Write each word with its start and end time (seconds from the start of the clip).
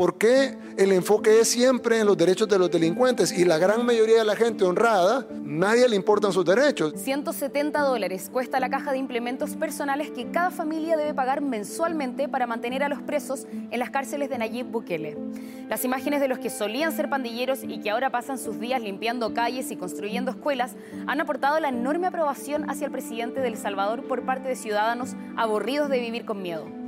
¿Por 0.00 0.16
qué 0.16 0.56
el 0.78 0.92
enfoque 0.92 1.40
es 1.40 1.48
siempre 1.48 2.00
en 2.00 2.06
los 2.06 2.16
derechos 2.16 2.48
de 2.48 2.58
los 2.58 2.70
delincuentes 2.70 3.38
y 3.38 3.44
la 3.44 3.58
gran 3.58 3.84
mayoría 3.84 4.20
de 4.20 4.24
la 4.24 4.34
gente 4.34 4.64
honrada, 4.64 5.26
nadie 5.42 5.86
le 5.90 5.94
importan 5.94 6.32
sus 6.32 6.42
derechos? 6.42 6.94
170 6.96 7.78
dólares 7.82 8.30
cuesta 8.32 8.58
la 8.60 8.70
caja 8.70 8.92
de 8.92 8.96
implementos 8.96 9.56
personales 9.56 10.10
que 10.10 10.30
cada 10.30 10.50
familia 10.50 10.96
debe 10.96 11.12
pagar 11.12 11.42
mensualmente 11.42 12.30
para 12.30 12.46
mantener 12.46 12.82
a 12.82 12.88
los 12.88 13.02
presos 13.02 13.46
en 13.70 13.78
las 13.78 13.90
cárceles 13.90 14.30
de 14.30 14.38
Nayib 14.38 14.68
Bukele. 14.68 15.18
Las 15.68 15.84
imágenes 15.84 16.22
de 16.22 16.28
los 16.28 16.38
que 16.38 16.48
solían 16.48 16.92
ser 16.92 17.10
pandilleros 17.10 17.62
y 17.62 17.82
que 17.82 17.90
ahora 17.90 18.08
pasan 18.08 18.38
sus 18.38 18.58
días 18.58 18.80
limpiando 18.80 19.34
calles 19.34 19.70
y 19.70 19.76
construyendo 19.76 20.30
escuelas 20.30 20.76
han 21.08 21.20
aportado 21.20 21.60
la 21.60 21.68
enorme 21.68 22.06
aprobación 22.06 22.70
hacia 22.70 22.86
el 22.86 22.90
presidente 22.90 23.40
de 23.40 23.48
El 23.48 23.58
Salvador 23.58 24.08
por 24.08 24.24
parte 24.24 24.48
de 24.48 24.56
ciudadanos 24.56 25.10
aburridos 25.36 25.90
de 25.90 26.00
vivir 26.00 26.24
con 26.24 26.40
miedo. 26.40 26.79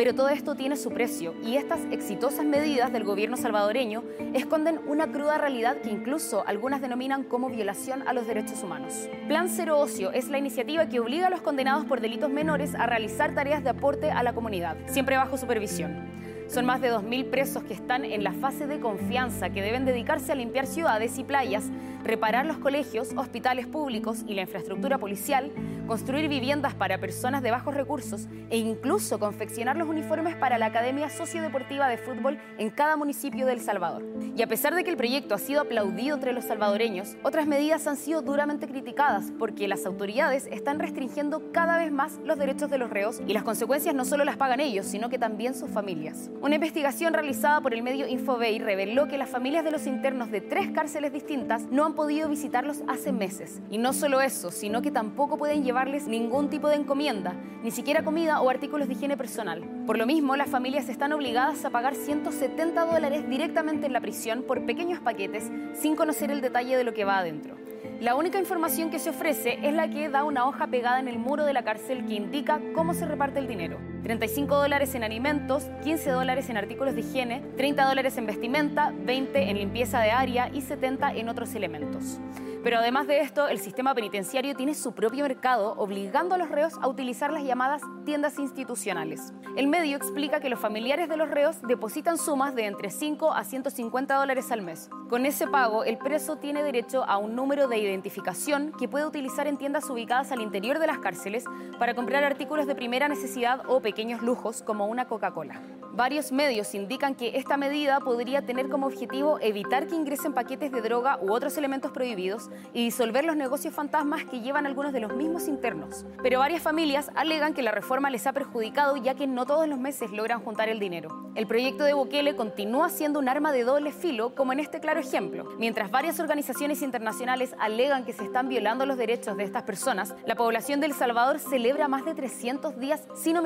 Pero 0.00 0.14
todo 0.14 0.30
esto 0.30 0.54
tiene 0.54 0.76
su 0.76 0.88
precio 0.88 1.34
y 1.44 1.56
estas 1.56 1.80
exitosas 1.90 2.46
medidas 2.46 2.90
del 2.90 3.04
gobierno 3.04 3.36
salvadoreño 3.36 4.02
esconden 4.32 4.80
una 4.86 5.12
cruda 5.12 5.36
realidad 5.36 5.76
que 5.82 5.90
incluso 5.90 6.42
algunas 6.46 6.80
denominan 6.80 7.22
como 7.22 7.50
violación 7.50 8.08
a 8.08 8.14
los 8.14 8.26
derechos 8.26 8.62
humanos. 8.62 9.10
Plan 9.28 9.50
Cero 9.50 9.78
Ocio 9.78 10.10
es 10.12 10.30
la 10.30 10.38
iniciativa 10.38 10.88
que 10.88 11.00
obliga 11.00 11.26
a 11.26 11.30
los 11.30 11.42
condenados 11.42 11.84
por 11.84 12.00
delitos 12.00 12.30
menores 12.30 12.74
a 12.74 12.86
realizar 12.86 13.34
tareas 13.34 13.62
de 13.62 13.68
aporte 13.68 14.10
a 14.10 14.22
la 14.22 14.32
comunidad, 14.32 14.78
siempre 14.86 15.18
bajo 15.18 15.36
supervisión. 15.36 16.08
Son 16.52 16.66
más 16.66 16.80
de 16.80 16.92
2.000 16.92 17.30
presos 17.30 17.62
que 17.62 17.74
están 17.74 18.04
en 18.04 18.24
la 18.24 18.32
fase 18.32 18.66
de 18.66 18.80
confianza, 18.80 19.50
que 19.50 19.62
deben 19.62 19.84
dedicarse 19.84 20.32
a 20.32 20.34
limpiar 20.34 20.66
ciudades 20.66 21.16
y 21.16 21.22
playas, 21.22 21.70
reparar 22.02 22.44
los 22.44 22.58
colegios, 22.58 23.10
hospitales 23.16 23.68
públicos 23.68 24.24
y 24.26 24.34
la 24.34 24.42
infraestructura 24.42 24.98
policial, 24.98 25.52
construir 25.86 26.28
viviendas 26.28 26.74
para 26.74 26.98
personas 26.98 27.42
de 27.42 27.52
bajos 27.52 27.74
recursos 27.74 28.26
e 28.48 28.58
incluso 28.58 29.20
confeccionar 29.20 29.76
los 29.76 29.88
uniformes 29.88 30.34
para 30.34 30.58
la 30.58 30.66
Academia 30.66 31.08
Sociodeportiva 31.08 31.88
de 31.88 31.98
Fútbol 31.98 32.38
en 32.58 32.70
cada 32.70 32.96
municipio 32.96 33.46
de 33.46 33.52
El 33.52 33.60
Salvador. 33.60 34.04
Y 34.36 34.42
a 34.42 34.46
pesar 34.46 34.74
de 34.74 34.82
que 34.82 34.90
el 34.90 34.96
proyecto 34.96 35.34
ha 35.34 35.38
sido 35.38 35.60
aplaudido 35.60 36.16
entre 36.16 36.32
los 36.32 36.46
salvadoreños, 36.46 37.16
otras 37.22 37.46
medidas 37.46 37.86
han 37.86 37.96
sido 37.96 38.22
duramente 38.22 38.66
criticadas 38.66 39.32
porque 39.38 39.68
las 39.68 39.86
autoridades 39.86 40.48
están 40.50 40.78
restringiendo 40.80 41.52
cada 41.52 41.78
vez 41.78 41.92
más 41.92 42.18
los 42.24 42.38
derechos 42.38 42.70
de 42.70 42.78
los 42.78 42.90
reos 42.90 43.20
y 43.26 43.34
las 43.34 43.42
consecuencias 43.42 43.94
no 43.94 44.04
solo 44.04 44.24
las 44.24 44.36
pagan 44.36 44.60
ellos, 44.60 44.86
sino 44.86 45.10
que 45.10 45.18
también 45.18 45.54
sus 45.54 45.70
familias. 45.70 46.30
Una 46.42 46.54
investigación 46.54 47.12
realizada 47.12 47.60
por 47.60 47.74
el 47.74 47.82
medio 47.82 48.08
Infobay 48.08 48.58
reveló 48.60 49.06
que 49.08 49.18
las 49.18 49.28
familias 49.28 49.62
de 49.62 49.70
los 49.70 49.86
internos 49.86 50.30
de 50.30 50.40
tres 50.40 50.70
cárceles 50.70 51.12
distintas 51.12 51.64
no 51.70 51.84
han 51.84 51.92
podido 51.92 52.30
visitarlos 52.30 52.82
hace 52.88 53.12
meses. 53.12 53.60
Y 53.70 53.76
no 53.76 53.92
solo 53.92 54.22
eso, 54.22 54.50
sino 54.50 54.80
que 54.80 54.90
tampoco 54.90 55.36
pueden 55.36 55.62
llevarles 55.64 56.06
ningún 56.06 56.48
tipo 56.48 56.70
de 56.70 56.76
encomienda, 56.76 57.34
ni 57.62 57.70
siquiera 57.70 58.04
comida 58.04 58.40
o 58.40 58.48
artículos 58.48 58.88
de 58.88 58.94
higiene 58.94 59.18
personal. 59.18 59.62
Por 59.86 59.98
lo 59.98 60.06
mismo, 60.06 60.34
las 60.34 60.48
familias 60.48 60.88
están 60.88 61.12
obligadas 61.12 61.62
a 61.66 61.70
pagar 61.70 61.94
170 61.94 62.86
dólares 62.86 63.28
directamente 63.28 63.84
en 63.84 63.92
la 63.92 64.00
prisión 64.00 64.42
por 64.42 64.64
pequeños 64.64 64.98
paquetes 65.00 65.50
sin 65.74 65.94
conocer 65.94 66.30
el 66.30 66.40
detalle 66.40 66.74
de 66.74 66.84
lo 66.84 66.94
que 66.94 67.04
va 67.04 67.18
adentro. 67.18 67.56
La 68.00 68.14
única 68.14 68.38
información 68.38 68.88
que 68.88 68.98
se 68.98 69.10
ofrece 69.10 69.58
es 69.62 69.74
la 69.74 69.90
que 69.90 70.08
da 70.08 70.24
una 70.24 70.46
hoja 70.46 70.68
pegada 70.68 71.00
en 71.00 71.08
el 71.08 71.18
muro 71.18 71.44
de 71.44 71.52
la 71.52 71.64
cárcel 71.64 72.06
que 72.06 72.14
indica 72.14 72.62
cómo 72.74 72.94
se 72.94 73.04
reparte 73.04 73.40
el 73.40 73.46
dinero. 73.46 73.89
35 74.02 74.56
dólares 74.56 74.94
en 74.94 75.04
alimentos, 75.04 75.64
15 75.84 76.10
dólares 76.10 76.48
en 76.50 76.56
artículos 76.56 76.94
de 76.94 77.00
higiene, 77.00 77.42
30 77.56 77.84
dólares 77.84 78.16
en 78.16 78.26
vestimenta, 78.26 78.92
20 78.94 79.50
en 79.50 79.58
limpieza 79.58 80.00
de 80.00 80.10
área 80.10 80.50
y 80.52 80.62
70 80.62 81.14
en 81.14 81.28
otros 81.28 81.54
elementos. 81.54 82.20
Pero 82.62 82.78
además 82.78 83.06
de 83.06 83.20
esto, 83.20 83.48
el 83.48 83.58
sistema 83.58 83.94
penitenciario 83.94 84.54
tiene 84.54 84.74
su 84.74 84.92
propio 84.92 85.22
mercado, 85.22 85.72
obligando 85.78 86.34
a 86.34 86.38
los 86.38 86.50
reos 86.50 86.74
a 86.82 86.88
utilizar 86.88 87.32
las 87.32 87.42
llamadas 87.42 87.80
tiendas 88.04 88.38
institucionales. 88.38 89.32
El 89.56 89.66
medio 89.66 89.96
explica 89.96 90.40
que 90.40 90.50
los 90.50 90.60
familiares 90.60 91.08
de 91.08 91.16
los 91.16 91.30
reos 91.30 91.62
depositan 91.62 92.18
sumas 92.18 92.54
de 92.54 92.66
entre 92.66 92.90
5 92.90 93.32
a 93.32 93.44
150 93.44 94.14
dólares 94.14 94.52
al 94.52 94.60
mes. 94.60 94.90
Con 95.08 95.24
ese 95.24 95.46
pago, 95.46 95.84
el 95.84 95.96
preso 95.96 96.36
tiene 96.36 96.62
derecho 96.62 97.02
a 97.04 97.16
un 97.16 97.34
número 97.34 97.66
de 97.66 97.78
identificación 97.78 98.72
que 98.78 98.88
puede 98.88 99.06
utilizar 99.06 99.46
en 99.46 99.56
tiendas 99.56 99.88
ubicadas 99.88 100.30
al 100.30 100.42
interior 100.42 100.78
de 100.78 100.86
las 100.86 100.98
cárceles 100.98 101.44
para 101.78 101.94
comprar 101.94 102.24
artículos 102.24 102.66
de 102.66 102.74
primera 102.74 103.08
necesidad 103.08 103.62
o 103.68 103.80
pequeños 103.90 104.22
lujos 104.22 104.62
como 104.62 104.86
una 104.86 105.08
Coca-Cola. 105.08 105.60
Varios 105.92 106.30
medios 106.30 106.72
indican 106.76 107.16
que 107.16 107.36
esta 107.36 107.56
medida 107.56 107.98
podría 107.98 108.42
tener 108.42 108.68
como 108.68 108.86
objetivo 108.86 109.40
evitar 109.40 109.88
que 109.88 109.96
ingresen 109.96 110.32
paquetes 110.32 110.70
de 110.70 110.80
droga 110.80 111.18
u 111.20 111.32
otros 111.32 111.58
elementos 111.58 111.90
prohibidos 111.90 112.48
y 112.72 112.84
disolver 112.84 113.24
los 113.24 113.34
negocios 113.34 113.74
fantasmas 113.74 114.24
que 114.24 114.40
llevan 114.40 114.66
algunos 114.66 114.92
de 114.92 115.00
los 115.00 115.16
mismos 115.16 115.48
internos. 115.48 116.06
Pero 116.22 116.38
varias 116.38 116.62
familias 116.62 117.10
alegan 117.16 117.52
que 117.52 117.62
la 117.62 117.72
reforma 117.72 118.08
les 118.08 118.28
ha 118.28 118.32
perjudicado 118.32 118.96
ya 118.98 119.16
que 119.16 119.26
no 119.26 119.46
todos 119.46 119.66
los 119.66 119.80
meses 119.80 120.12
logran 120.12 120.44
juntar 120.44 120.68
el 120.68 120.78
dinero. 120.78 121.32
El 121.34 121.48
proyecto 121.48 121.82
de 121.82 121.94
Bukele 121.94 122.36
continúa 122.36 122.88
siendo 122.88 123.18
un 123.18 123.28
arma 123.28 123.50
de 123.50 123.64
doble 123.64 123.92
filo, 123.92 124.34
como 124.34 124.52
en 124.52 124.60
este 124.60 124.78
claro 124.78 125.00
ejemplo. 125.00 125.48
Mientras 125.58 125.90
varias 125.90 126.20
organizaciones 126.20 126.82
internacionales 126.82 127.54
alegan 127.58 128.04
que 128.04 128.12
se 128.12 128.24
están 128.24 128.48
violando 128.48 128.86
los 128.86 128.96
derechos 128.96 129.36
de 129.36 129.44
estas 129.44 129.64
personas, 129.64 130.14
la 130.24 130.36
población 130.36 130.78
de 130.78 130.86
El 130.86 130.94
Salvador 130.94 131.40
celebra 131.40 131.88
más 131.88 132.04
de 132.04 132.14
300 132.14 132.78
días 132.78 133.02
sin 133.14 133.36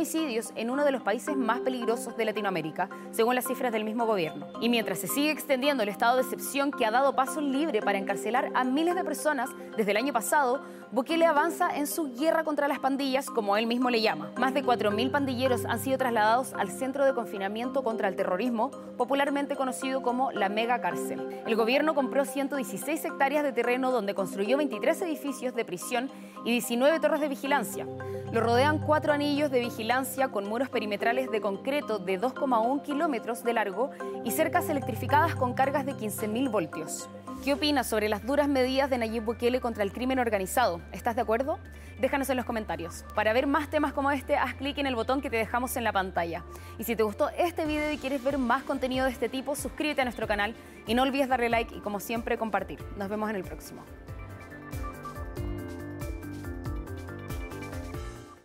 en 0.57 0.71
uno 0.71 0.85
de 0.85 0.91
los 0.91 1.03
países 1.03 1.37
más 1.37 1.61
peligrosos 1.61 2.17
de 2.17 2.25
Latinoamérica, 2.25 2.89
según 3.13 3.37
las 3.37 3.47
cifras 3.47 3.73
del 3.73 3.85
mismo 3.85 4.05
gobierno. 4.05 4.49
Y 4.61 4.69
mientras 4.69 4.99
se 4.99 5.07
sigue 5.07 5.31
extendiendo 5.31 5.85
el 5.85 5.89
estado 5.89 6.17
de 6.17 6.23
excepción 6.23 6.73
que 6.73 6.85
ha 6.85 6.91
dado 6.91 7.15
paso 7.15 7.41
libre 7.41 7.81
para 7.83 7.99
encarcelar 7.99 8.51
a 8.55 8.65
miles 8.65 8.97
de 8.97 9.05
personas 9.05 9.51
desde 9.77 9.93
el 9.93 9.97
año 9.97 10.13
pasado, 10.13 10.63
Bukele 10.91 11.27
avanza 11.27 11.75
en 11.75 11.87
su 11.87 12.15
guerra 12.15 12.45
contra 12.45 12.69
las 12.69 12.79
pandillas, 12.79 13.29
como 13.31 13.57
él 13.57 13.67
mismo 13.67 13.91
le 13.91 14.01
llama. 14.01 14.33
Más 14.37 14.55
de 14.55 14.65
4.000 14.65 15.11
pandilleros 15.11 15.65
han 15.65 15.79
sido 15.79 15.99
trasladados 15.99 16.53
al 16.55 16.71
Centro 16.71 17.05
de 17.05 17.15
Confinamiento 17.15 17.83
contra 17.83 18.09
el 18.09 18.17
Terrorismo, 18.17 18.71
popularmente 18.97 19.57
conocido 19.57 20.03
como 20.03 20.33
la 20.33 20.49
Mega 20.49 20.81
Cárcel. 20.81 21.43
El 21.47 21.57
gobierno 21.57 21.95
compró 21.95 22.25
116 22.25 23.05
hectáreas 23.05 23.43
de 23.43 23.53
terreno 23.53 23.91
donde 23.91 24.15
construyó 24.15 24.57
23 24.57 25.03
edificios 25.03 25.55
de 25.55 25.65
prisión 25.65 26.11
y 26.45 26.51
19 26.53 27.01
torres 27.01 27.21
de 27.21 27.29
vigilancia. 27.29 27.87
Lo 28.33 28.41
rodean 28.41 28.79
cuatro 28.79 29.13
anillos 29.13 29.51
de 29.51 29.61
vigilancia 29.61 30.24
con 30.31 30.49
muros 30.49 30.69
perimetrales 30.69 31.31
de 31.31 31.41
concreto 31.41 31.99
de 31.99 32.21
2,1 32.21 32.83
kilómetros 32.83 33.45
de 33.45 33.53
largo 33.53 33.91
y 34.25 34.31
cercas 34.31 34.69
electrificadas 34.69 35.35
con 35.35 35.55
cargas 35.55 35.87
de 35.87 35.95
15.000 35.95 36.51
voltios. 36.51 37.09
¿Qué 37.45 37.53
opinas 37.53 37.87
sobre 37.87 38.09
las 38.09 38.25
duras 38.25 38.49
medidas 38.49 38.89
de 38.89 38.97
Nayib 38.97 39.25
Bukele 39.25 39.61
contra 39.61 39.83
el 39.83 39.93
crimen 39.93 40.19
organizado? 40.19 40.81
¿Estás 40.93 41.15
de 41.15 41.23
acuerdo? 41.23 41.59
Déjanos 42.01 42.31
en 42.31 42.37
los 42.37 42.47
comentarios. 42.47 43.05
Para 43.15 43.33
ver 43.33 43.47
más 43.47 43.69
temas 43.69 43.93
como 43.93 44.11
este, 44.11 44.37
haz 44.37 44.55
clic 44.55 44.79
en 44.79 44.87
el 44.87 44.95
botón 44.95 45.21
que 45.21 45.29
te 45.31 45.37
dejamos 45.37 45.77
en 45.77 45.85
la 45.85 45.93
pantalla. 45.93 46.43
Y 46.79 46.85
si 46.85 46.97
te 46.97 47.03
gustó 47.03 47.29
este 47.31 47.67
video 47.67 47.93
y 47.93 47.99
quieres 47.99 48.25
ver 48.25 48.39
más 48.39 48.63
contenido 48.63 49.05
de 49.05 49.13
este 49.13 49.29
tipo, 49.29 49.55
suscríbete 49.57 50.01
a 50.01 50.05
nuestro 50.05 50.27
canal 50.27 50.55
y 50.87 50.95
no 50.95 51.03
olvides 51.03 51.29
darle 51.29 51.51
like 51.51 51.75
y 51.75 51.81
como 51.81 52.01
siempre 52.01 52.39
compartir. 52.39 52.83
Nos 52.97 53.09
vemos 53.09 53.29
en 53.29 53.37
el 53.37 53.45
próximo. 53.45 53.83